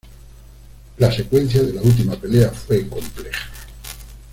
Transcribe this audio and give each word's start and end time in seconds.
La 0.97 1.11
secuencia 1.11 1.61
de 1.61 1.73
la 1.73 1.81
última 1.83 2.15
pelea 2.15 2.49
fue 2.49 2.87
compleja. 2.89 3.45